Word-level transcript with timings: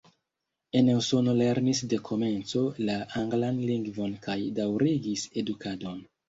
En 0.77 0.87
Usono 0.93 1.35
lernis 1.41 1.81
de 1.91 1.99
komenco 2.07 2.63
la 2.87 2.95
anglan 3.21 3.61
lingvon 3.67 4.17
kaj 4.25 4.39
daŭrigis 4.61 5.29
edukadon. 5.45 6.03